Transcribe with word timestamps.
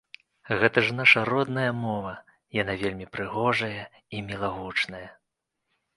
Гэта 0.61 0.77
ж 0.87 0.95
нашая 0.99 1.25
родная 1.31 1.67
мова, 1.83 2.13
яна 2.61 2.73
вельмі 2.85 3.05
прыгожая 3.19 3.83
і 4.17 4.25
мілагучная. 4.31 5.07